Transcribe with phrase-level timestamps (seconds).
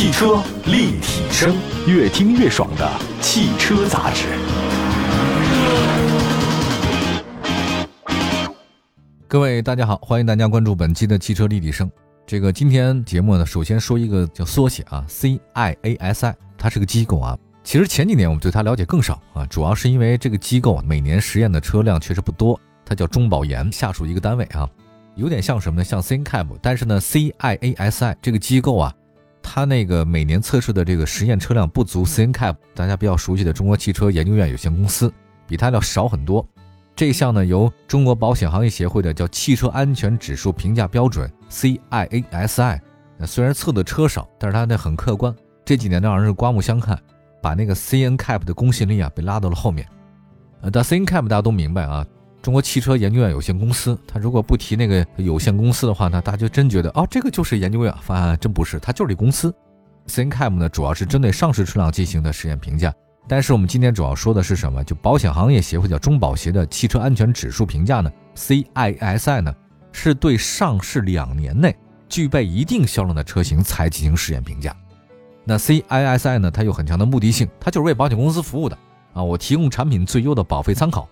[0.00, 1.54] 汽车立体声，
[1.86, 4.24] 越听越爽的汽车杂志。
[9.28, 11.90] 各位大家好，欢迎大家关注本期的汽车立体声。
[12.26, 17.36] 这个今天节目呢，首先说一个叫缩写啊，CIASI，它是个机构啊。
[17.62, 22.58] 其实前几年我们对它了解更少啊，主要是因为这个机构每年实验的车辆确实不多。
[22.86, 24.66] 它叫中保研下属一个单位啊，
[25.14, 25.84] 有点像什么呢？
[25.84, 28.94] 像 CNCAP，但是呢，CIASI 这个机构啊，
[29.42, 35.12] 它那个每年测试的这个实验车辆不足 CNCAP 大家比较熟悉的中国汽车研究院有限公司
[35.46, 36.46] 比它要少很多。
[36.94, 42.78] 这项呢，由中国保险行业协会的叫汽车安全指数评价标准 CIASI，
[43.26, 45.34] 虽然测的车少，但是它那很客观。
[45.64, 46.98] 这几年呢，让人是刮目相看，
[47.40, 49.86] 把那个 CNCAP 的公信力啊，被拉到了后面。
[50.60, 52.04] 呃，但 CNCAP 大家都明白啊。
[52.42, 57.94] 中国汽车研究院有限公司，他如果不提那个有限公司的话呢，大家就真觉得哦，这个就是研究院。
[58.00, 59.54] 发现真不是，它就是一公司。
[60.06, 62.92] CNCAP 呢，主要是针对上市车辆进行的实验评价。
[63.28, 64.82] 但是我们今天主要说的是什么？
[64.82, 69.54] 就保险行业协会叫中保协的汽车安全指数评价呢？CISI 呢，
[69.92, 71.76] 是对上市两年内
[72.08, 74.74] 具备一定销量的车型才进行实验评价。
[75.44, 78.76] 那 CISI 呢，它有很强的目的性，它就是为保险公司服务的
[79.12, 81.06] 啊，我提供产品最优的保费参考。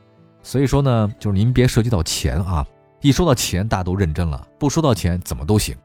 [0.48, 2.66] 所以说呢，就是您别涉及到钱啊，
[3.02, 5.76] 一说到钱，大家都认真了；不说到钱，怎么都行。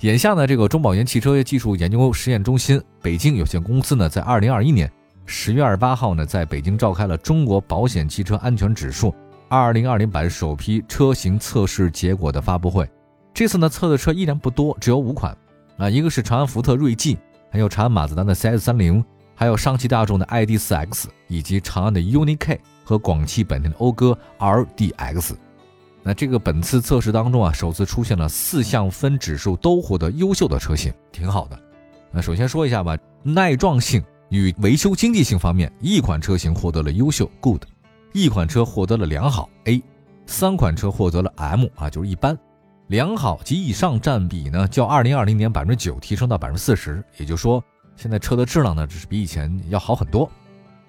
[0.00, 4.90] 眼下呢，这个中保研汽车技术研究实验中心北京有限公司呢，在二零二一年
[5.26, 9.14] 十月二十八号呢，在北京召开了中国保险汽车安全指数
[9.50, 12.88] 二零二零版首批车型测试结果的发布会。
[13.34, 15.36] 这次呢，测的车依然不多，只有五款
[15.76, 17.18] 啊，一个是长安福特锐际，
[17.50, 22.58] 还有长安马自达的 CS 三零，还有上汽大众的 ID 四 X，以及长安的 UNI K。
[22.86, 25.32] 和广汽本田的讴歌 RDX，
[26.04, 31.58] 那这个本次测试当中啊，首次出现了四项分指数都获得优秀的车型，挺好的。
[32.12, 37.64] 那首先说一下吧，耐撞性与维修经济性方面，一款车型获得了优秀 Good，
[38.12, 39.82] 一款车获得了良好 A，
[40.26, 42.38] 三款车获得了 M 啊，就是一般。
[42.86, 47.60] 良好及以上占比呢，较二零二零年百分之九提升到百分之四十，也就是说，
[47.96, 50.30] 现在车的质量呢，只是比以前要好很多。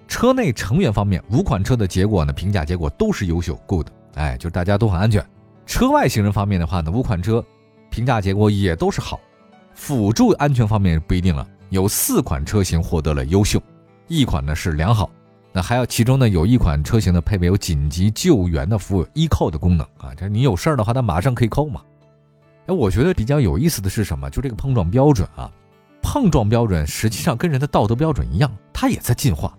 [0.08, 5.24] 车内成员方面，五款车的结果呢，评价结果都是优秀，good，哎，就是大家都很安全。
[5.66, 7.44] 车外行人方面的话呢，五款车
[7.90, 9.20] 评价结果也都是好。
[9.74, 13.62] 辅助安全方面不一定了，有四款车型获得了优秀，
[14.08, 15.08] 一款呢是良好。
[15.52, 21.80] 那还有其中呢有一款车型呢配备有紧急救援的服务，e 扣的功能啊，就是你有事儿的话，它马上可以扣嘛。
[22.66, 24.28] 哎，我觉得比较有意思的是什么？
[24.30, 25.50] 就这个碰撞标准啊，
[26.02, 29.56] 碰撞标准实际上跟人的道德标准一样，它也在进化。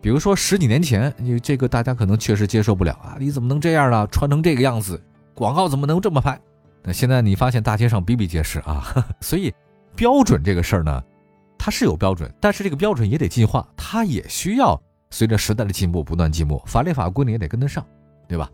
[0.00, 3.16] 比如说十几年前，你这个大家可能确实接受不了啊！
[3.18, 4.06] 你怎么能这样呢？
[4.08, 5.02] 穿成这个样子，
[5.34, 6.40] 广告怎么能这么拍？
[6.84, 8.94] 那现在你发现大街上比比皆是啊！
[9.20, 9.52] 所以
[9.96, 11.02] 标准这个事儿呢，
[11.58, 17.84] 它是有标准，但是这个标准也得进化，它也需要随着时代的进步不断进步，法律法规呢也得跟得上，
[18.28, 18.48] 对吧？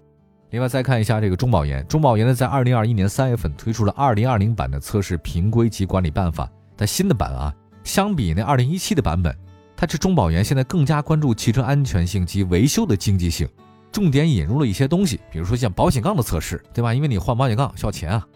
[0.50, 9.36] 另外再看一下这个中保研，中保研呢在二零二一年三月份推出了二零二零版的测试评规及管理办法，它新的版啊，相比那二零一七的版本。
[9.84, 13.46] 它这中保研现在更加关注汽车安全性及维修的经济性，
[13.92, 16.94] 重点引入了一些东西，比如说像保险杠的测试，对吧？
[16.94, 18.26] 因为你换保险杠需要钱啊。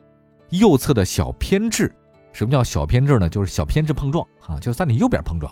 [0.50, 1.90] 右侧的小偏置，
[2.34, 3.30] 什么叫小偏置呢？
[3.30, 5.50] 就是小偏置碰撞啊，就在你右边碰撞。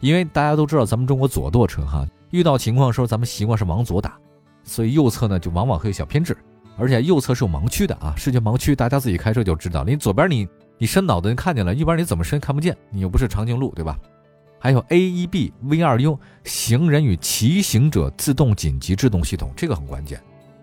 [0.00, 4.18] 因为大家都知道咱们中国左舵车哈，遇到情况的时候咱们习惯是往左打，
[4.64, 6.36] 所以右侧呢就往往会有小偏置，
[6.76, 13.98] 而且右侧是有盲区的啊，视觉盲区，大家自己开车就知道，你左边你你伸脑袋你看见了，右边你怎么伸看不见，你又不是长颈鹿，对吧？
[14.58, 20.20] 还有 AEB V2U 行人与骑行者自动紧急制动系统，这个很关键。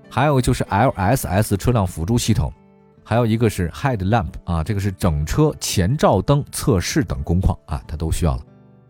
[0.09, 2.51] 还有就是 LSS 车辆辅助系统，
[3.03, 8.41] 还有一个是 Headlamp 啊，这个是整车前照灯测试等工况啊，它都需要了。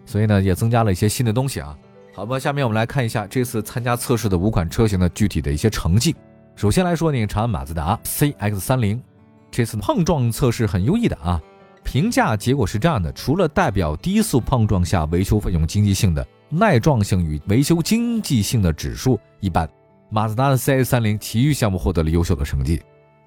[0.05, 1.77] 所以呢，也增加了一些新的东西啊。
[2.13, 6.16] 好吧，下面我们来看一下这次参加测试的五款车型的具体的一些成绩。
[6.55, 9.01] 首先来说呢，长安马自达 CX-30，
[9.51, 11.41] 这次碰撞测试很优异的啊。
[11.85, 19.70] 评价结果是这样的：除了代表低速碰撞下维修费用经济性的耐撞性与维修经济性的指数一般，
[20.09, 22.82] 马自达的 CS 三零其余项目获得了优秀的成绩。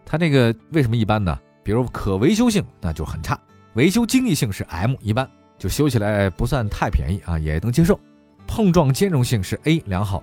[0.04, 1.38] 它这个为什么一般呢？
[1.62, 3.38] 比如可维修性那就很差，
[3.74, 7.98] 维修经济性是 M 一般，就修起来不算太便宜啊，也能接受。
[8.46, 10.22] 碰撞兼容性是 A 良好。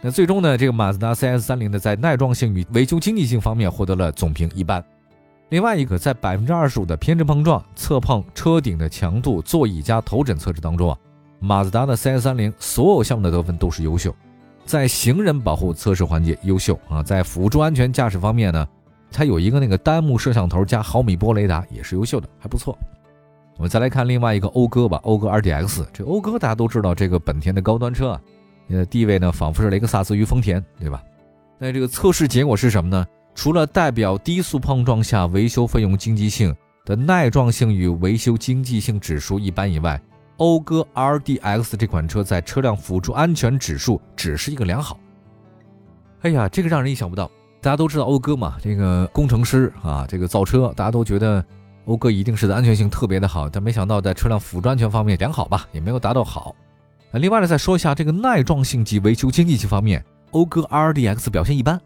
[0.00, 4.84] 那最终呢，这个马自达 CS 三零呢在耐撞性与维修经济性方面获得了总评一般。
[5.52, 10.96] 另外一个，在百分之二十五的偏置碰撞侧碰车顶的强度、座椅加头枕测试当中啊，
[11.40, 14.16] 马自达的 CS 三零所有项目的得分都是优秀。
[14.64, 18.66] 在行人保护测试环节优秀啊，在辅助安全驾驶方面呢，
[19.10, 22.74] 它有一个那个单目摄像头加毫米波雷达也是优秀的，还不错。
[23.58, 25.84] 我们再来看另外一个讴歌吧，讴歌 RDX。
[25.92, 28.20] 这讴歌大家都知道，这个本田的高端车啊，
[28.70, 31.02] 呃，地位呢仿佛是雷克萨斯与丰田，对吧？
[31.58, 33.06] 那这个测试结果是什么呢？
[33.34, 40.00] 除了代表低速碰撞下维修费用经济性的耐撞性与维修经济性指数一般以外，
[40.36, 44.98] 讴歌 RDX 这款车在车辆辅助安全指数只是一个良好。
[46.22, 47.30] 哎呀，这个让人意想不到。
[47.60, 51.44] 大家都知道讴歌嘛，这个工程师啊，这个造车，大家都觉得
[51.86, 56.54] 讴歌一定是在安全性特别的好，但没想到在车辆辅助安全方面良好吧，也没有达到好。
[57.12, 61.80] 那另外呢，再说一下这个耐撞性及维修经济性方面，讴歌 RDX 表现一般，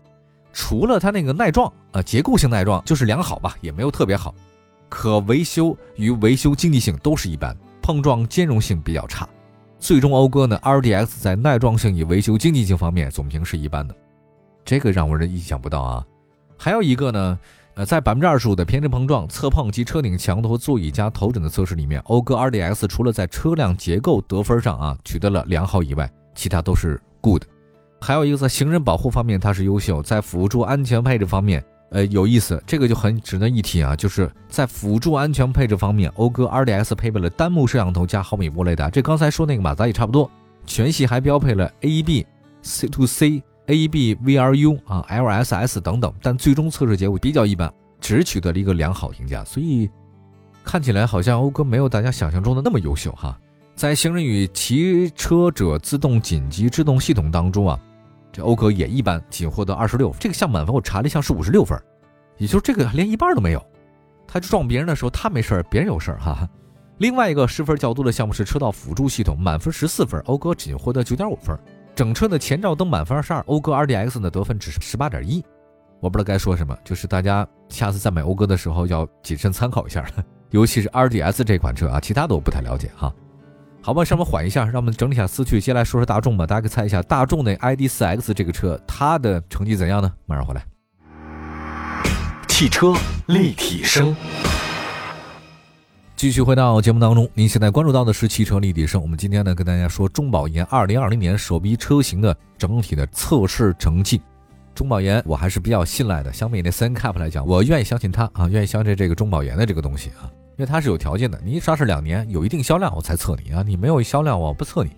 [0.58, 4.34] 除了它那个耐撞啊，结构性耐撞就是良好吧，也没有特别好。
[4.88, 9.28] 可维修与维修经济性都是一般，碰撞兼容性比较差。
[9.78, 13.94] 最终讴歌呢，RDX 在耐撞性与维修经济性方面总评是一般的。
[14.64, 16.02] 这个让我人意想不到啊！
[16.56, 17.38] 还有一个呢，
[17.74, 27.42] 呃，在百分之二十五的偏置碰撞、侧碰及车顶强度和座椅加头枕的测试里面，讴歌 RDX 除了在车辆结构得分上啊取得了良好以外，其他都是 good。
[28.06, 40.30] 还有一个在行人保护方面它是优秀，在辅助安全配置方面，呃，有意思，这个就很值得一提啊，就是在辅助安全配置方面，讴歌 RDX 配备了单目摄像头加毫米波雷达，这刚才说那个马自达也差不多，
[40.64, 42.24] 全系还标配了 AEB
[42.62, 43.42] C to C。
[43.68, 47.68] A B V R U 啊，L S S 等等，但最终测试结果比较一般，
[48.00, 49.42] 只取得了一个良好评价。
[49.42, 49.90] 所以
[50.62, 53.36] 看起来好像讴歌没有大家想象中的那么优秀哈。
[53.74, 57.76] 在行人与骑车者自动紧急制动系统当中啊，
[58.36, 60.14] 这讴歌也一般，仅获得二十六。
[60.20, 61.80] 这个项满分我查了一下是五十六分，
[62.36, 63.66] 也就是这个连一半都没有。
[64.28, 66.46] 他撞别人的时候他没事儿，别人有事儿哈。
[66.98, 71.58] 另外一个失分较多的项目是车道辅助系统，满分十四分，讴歌仅获得九点五分。
[71.94, 75.42] 整车的前照灯满分二十二，讴歌 RDX 的得分只是十八点一，
[76.00, 83.10] 我不知道该说什么，就是大家下次再买讴歌的时候要谨慎参考一下了，尤其是 RDS 这款车啊，其他的我不太了解哈。
[83.86, 86.44] 好吧，稍微缓一下，让我们整理一下思绪，接下来说说大众吧。
[86.44, 90.12] 大家可以猜一下，大众的 ID.4X 这个车它的成绩怎样呢？
[90.26, 90.66] 马上回来。
[92.48, 92.92] 汽车
[93.26, 94.16] 立体声。
[96.16, 99.00] 继续回到节目当中，您现在关注到的是汽车立体声。
[99.00, 104.20] 我们今天呢，跟大家说中保研二零二零年首批车型的整体的测试成绩。
[104.74, 111.38] 中保研我还是比较信赖的，相比那 CNCAP 来讲，我愿意相信它啊，愿意相信这个中保研的这个东西啊，因为它是有条件的。
[111.44, 114.90] 你刷是两年有一定销量，我才测你啊，你没有销量，我不测你。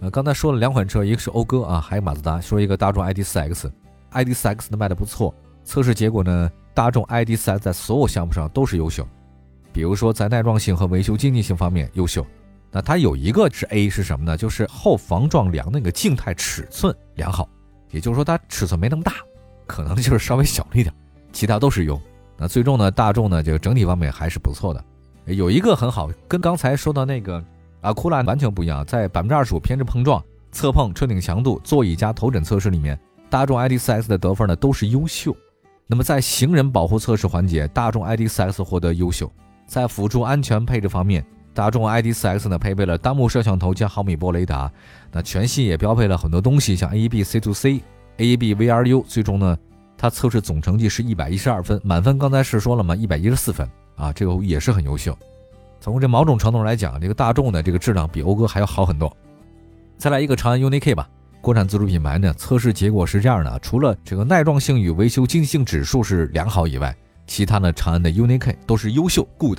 [0.00, 9.06] 呃，刚才说了两款车，一个是讴歌啊，还有马自达，说一个大众 ID.4X，ID.4X 的卖的不错，测试结果呢，大众 ID.4X 在所有项目上都是优秀。
[9.72, 12.26] 比如说在耐撞性和维修经济性方面优秀，
[12.70, 14.36] 那它有一个是 A 是什么呢？
[14.36, 17.48] 就是后防撞梁那个静态尺寸良好，
[17.90, 19.12] 也就是说它尺寸没那么大，
[19.66, 20.94] 可能就是稍微小了一点，
[21.32, 21.98] 其他都是优。
[22.36, 24.84] 那最终呢，大众呢就整体方面还是不错的。
[25.34, 27.42] 有一个很好，跟刚才说的那个
[27.80, 35.36] 阿库拉完全不一样，在百分之二十五偏置碰撞、侧碰、车顶强度、座椅加头枕测试里面，大众 ID.4X 的得分呢都是优秀。
[35.88, 39.30] 那么在行人保护测试环节，大众 ID.4X 获得优秀。
[39.66, 44.70] 在辅助安全配置方面，大众 ID.4X 呢配备了单目摄像头加毫米波雷达，
[45.10, 47.80] 那全系也标配了很多东西，像 AEB C2C、
[48.18, 49.04] AEB VRU。
[49.04, 49.58] 最终呢，
[49.98, 55.16] 它测试总成绩是一百一十二分，满分刚才是说了嘛，一百一十四分啊，这个也是很优秀。
[55.80, 59.14] 从这某种程度来讲，这个大众的这个质量比讴歌还要好很多。
[59.98, 61.08] 再来一个长安 UNI-K 吧，
[61.40, 66.94] 国产自主品牌呢，测试结果是这样的：除了这个耐撞性与维修经济性指数是良好以外，
[67.26, 69.58] 其他呢，长安的 UNI-K 都是优秀 good。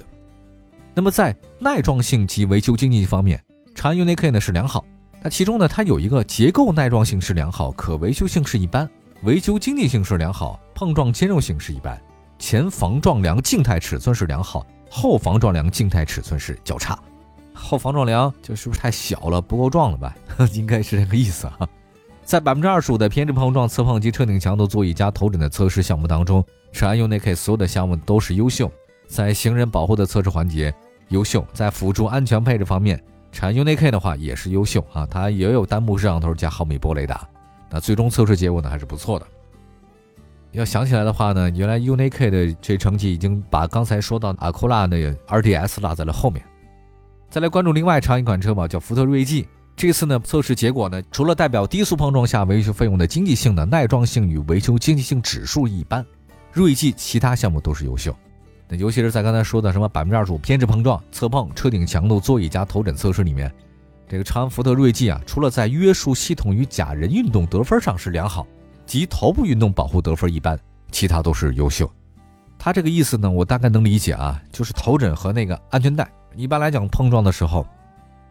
[0.94, 3.42] 那么在耐撞性及维修经济方面，
[3.74, 4.84] 长安 UNI-K 呢是良好。
[5.22, 8.88] 那其中呢，它有一个结构耐撞性是良好，可维修性是一般，
[9.24, 12.00] 维修经济性是良好，碰撞兼容性是一般，
[12.40, 16.98] 前防撞梁静态尺寸是良好，后防撞梁静态尺寸是较差。
[17.54, 20.16] 后防撞梁就是不是太小了，不够撞了吧？
[20.54, 21.68] 应该是这个意思啊。
[22.24, 28.72] 在百分之二十五的偏置碰撞、侧碰及车顶强度、座椅加头枕的测试项目当中，长安 UNI-K 所有的项目都是优秀。
[29.08, 30.74] 在行人保护的测试环节
[31.08, 33.02] 优秀，在辅助安全配置方面，
[33.32, 37.28] 长安 UNI-K 的话也是优秀啊，它也有单目摄像头加毫米波雷达。
[37.70, 39.26] 那最终测试结果呢还是不错的。
[40.58, 44.98] 要想起来的话呢，原来 UNI-K 的这成绩已经把刚才说到阿库拉的
[45.28, 46.44] RDS 落在了后面。
[47.30, 49.48] 再来关注另外长一款车吧，叫福特锐际。
[49.76, 56.04] 这次呢，测试结果呢，除了代表低速碰撞下维修费用的经济性的耐撞性与维修经济性指数一般，
[56.52, 58.16] 锐际其他项目都是优秀。
[58.68, 63.54] 那尤其是在刚才说的什么百分之二十五偏置碰撞、侧碰、车顶强度、座椅加头枕测试里面，
[64.10, 68.48] 这个长安福特锐际啊，除了在约束系统与假人运动得分上是良好，
[68.88, 70.58] 及头部运动保护得分一般，
[70.92, 71.92] 其他都是优秀。
[72.58, 77.68] 它这个意思呢，我大概能理解啊，就是头枕和那个安全带一般来讲，碰撞的时候，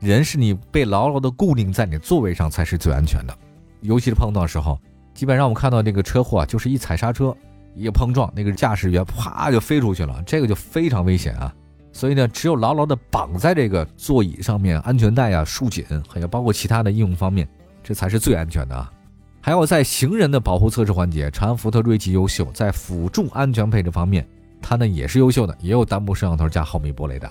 [0.00, 3.38] 人是你被牢牢的固定在你座位上才是最安全的。
[3.82, 4.80] 尤其是碰撞时候，
[5.14, 7.36] 基本上我们看到这个车祸啊，就是一踩刹车，
[7.74, 11.54] 一个碰撞，那个驾驶员啪就飞出去了，这个就非常危险啊。
[11.92, 17.48] 所以呢，只有牢牢的绑在这个座椅上面，安全带啊束紧，还有包括其他的应用方面，
[17.82, 18.90] 这才是最安全的啊。
[19.46, 24.26] 还有在行人的保护测试环节，长安福特锐际优秀，在辅助安全配置方面，
[24.60, 27.30] 它呢也是优秀的，也有单目摄像头加毫米波雷的。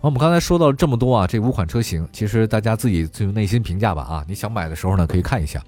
[0.00, 4.24] 我们刚才说到了这么多啊，这五款车型，其实大家自己自由内心评价吧啊。
[4.26, 5.62] 你想买的时候呢，可以看一下。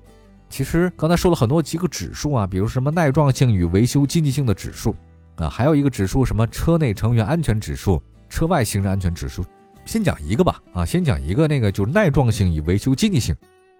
[0.50, 4.96] 其实刚才说了很多几个指数啊，比如什么耐撞性与维修经济性的指数
[5.36, 9.44] 啊，还有一个指数什么车内成员安全指数、车外行人安全指数。
[9.84, 13.32] 先讲一个吧啊，先讲一个那个就是耐撞性与维修经济性，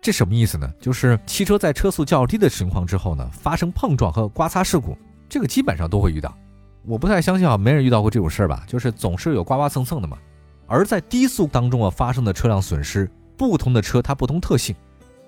[0.03, 0.69] 这什么意思呢？
[0.81, 6.37] 就是汽车在车速较低的情况之后呢，发生碰撞和刮擦事故，这个基本上都会遇到。
[6.85, 8.65] 我不太相信啊，没人遇到过这种事儿吧？
[8.67, 10.19] 就是总是有刮刮蹭蹭的嘛。
[10.67, 14.75] 而在低速当中啊发生的车辆损失，不同的车它不同特性，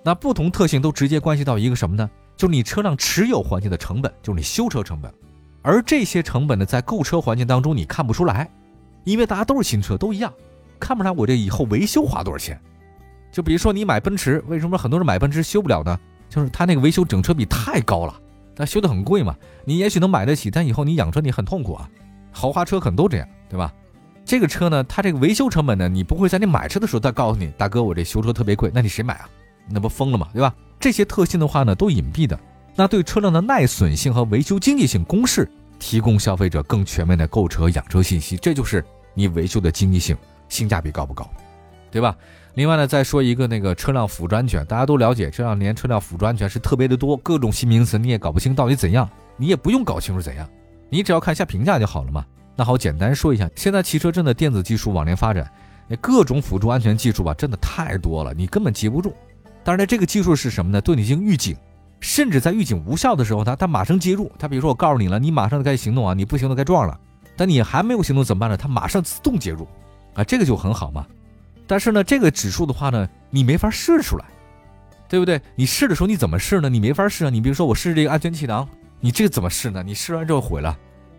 [0.02, 2.10] 那不同特性都直接关系到一个什么呢？
[2.36, 5.08] 就是你车辆持有环节的成本，就是你修车成本。
[5.62, 8.50] 而这些成本呢，在购车环节当中你看不出来，
[9.04, 10.34] 因为大家都是新车，都一样，
[10.80, 12.60] 看不出来我这以后维修花多少钱。
[13.34, 15.98] 就比如说你买奔驰，为什么很多人买奔驰修不了呢？
[16.30, 18.14] 就是它那个维修整车比太高了，
[18.54, 19.34] 那修的很贵嘛。
[19.64, 21.90] 你也许能买得起，但以后你养车你很痛苦啊。
[22.30, 23.74] 豪华车可能都这样，对吧？
[24.24, 29.28] 这个车呢，它这个维修成本呢，你不会在你买车的时候再告诉你，大哥，我这修车特别贵，那你谁买啊？
[29.68, 30.28] 那不疯了吗？
[30.32, 30.54] 对吧？
[30.78, 32.38] 这些特性的话呢，都隐蔽的，
[32.76, 35.50] 那对车辆的耐损性和维修经济性公式，
[35.80, 40.16] 提供消费者更全面的购车养车信息，这就是你维修的经济性、
[40.48, 41.28] 性价比高不高，
[41.94, 42.16] 对吧？
[42.54, 50.44] 另外呢，再说一个那个车辆辅助安全，大家都了解，这两年车辆辅助安全是特别的多，各种新名词你也搞不清到底怎样，你也不用搞清楚怎样，
[50.90, 52.24] 你只要看一下评价就好了嘛。
[52.56, 55.48] 那好，简单说一下，现在汽车真的电子技术往年发展，
[56.00, 59.14] 各种辅助安全技术吧，真的太多了，你根本记不住。
[59.62, 60.80] 当然呢，这个技术是什么呢？
[60.80, 61.56] 对你进行预警，
[62.00, 64.30] 甚至在预警无效的时候，它它马上介入。
[64.38, 66.98] 它比如说我告诉你了，你马上该行动啊，你不行动该撞了。
[67.36, 68.56] 但你还没有行动怎么办呢？
[68.56, 69.66] 它马上自动介入，
[70.14, 71.04] 啊，这个就很好嘛。
[71.66, 74.24] 但是呢，这个指数的话呢，你没法试出来，
[75.08, 75.40] 对不对？
[75.54, 76.68] 你试的时候你怎么试呢？
[76.68, 77.30] 你没法试啊。
[77.30, 78.68] 你比如说我试这个安全气囊，
[79.00, 79.82] 你这个怎么试呢？
[79.82, 80.76] 你试完之后毁了。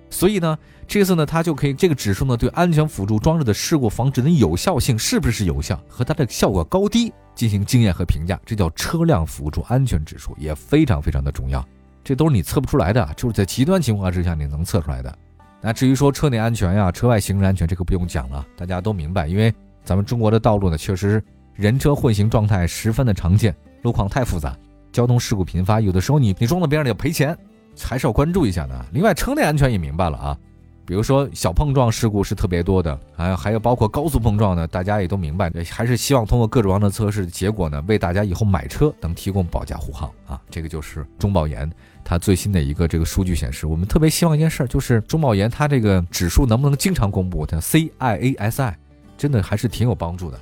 [0.10, 11.68] 所以呢，这次呢，它就可以这个指数呢，对安全辅助装置的事故防止的有效性是不是有效和它的效果高低进行经验和评价，这叫车辆辅助安全指数，也非常非常的重要。
[12.04, 15.18] 这都是你测不出来的，就是在极端情况之下你能测出来的。
[15.60, 19.52] 那至于说车内安全呀、车外行人安全，这个不用讲了，大家都明白，因为
[19.86, 21.24] 咱们中国的道路呢，确实
[21.54, 24.58] 人车混行状态十分的常见，路况太复杂，
[24.92, 27.38] 交通事故频发，有的时候你你撞到别人要赔钱。
[27.78, 28.86] 还是要关注一下的。
[28.94, 30.38] 另外，车内安全也明白了啊，
[30.86, 35.52] 比如说小碰撞事故是特别多的，还有还有包括高速碰撞呢，大家也都明白。
[35.70, 40.40] 还是希望通过各种各样的测试结果呢，为大家以后买车能提供保驾护航啊。
[40.50, 41.70] 这个就是中保研
[42.02, 47.46] 它最新的一个这个数据显示，我们特别希望一件事，就是中保研它这个指数能不能经常公布？
[47.46, 48.74] 它 CIASI
[49.18, 50.40] 真的还是挺有帮助的，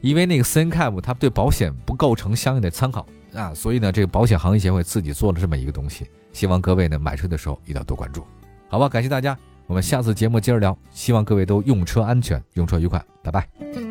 [0.00, 6.06] 因为那个 CNCAP 它对保险不构成相应的参考啊，所以呢，这个保险行业协会自己做了这么一个东西。
[6.32, 8.24] 希望各位呢买车的时候一定要多关注，
[8.68, 8.88] 好吧？
[8.88, 10.76] 感谢大家，我们下次节目接着聊。
[10.90, 13.83] 希望各位都用车安全，用车愉快，拜拜。